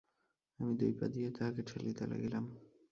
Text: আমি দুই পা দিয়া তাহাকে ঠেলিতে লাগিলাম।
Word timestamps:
আমি 0.59 0.73
দুই 0.75 0.91
পা 0.93 1.05
দিয়া 1.07 1.29
তাহাকে 1.31 1.61
ঠেলিতে 1.67 2.03
লাগিলাম। 2.05 2.45